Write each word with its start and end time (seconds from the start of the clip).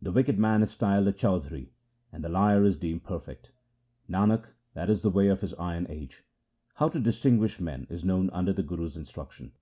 The 0.00 0.12
wicked 0.12 0.38
man 0.38 0.62
is 0.62 0.70
styled 0.70 1.08
a 1.08 1.12
Chaudhri, 1.12 1.70
and 2.12 2.22
the 2.22 2.28
liar 2.28 2.62
is 2.62 2.76
deemed 2.76 3.02
perfect. 3.02 3.50
Nanak, 4.08 4.50
that 4.74 4.88
is 4.88 5.02
the 5.02 5.10
way 5.10 5.26
of 5.26 5.40
this 5.40 5.54
iron 5.58 5.86
age; 5.90 6.22
how 6.74 6.88
to 6.88 7.00
distinguish 7.00 7.58
men 7.58 7.88
is 7.90 8.04
known 8.04 8.30
under 8.30 8.52
the 8.52 8.62
Guru's 8.62 8.96
instruction. 8.96 9.54